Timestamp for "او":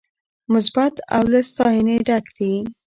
1.15-1.23